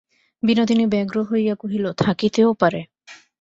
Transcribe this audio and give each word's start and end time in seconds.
বিনোদিনী 0.43 0.85
ব্যগ্র 0.85 1.15
হইয়া 1.23 1.55
কহিল, 1.55 1.85
থাকিতেও 1.97 2.51
পারে। 2.53 2.81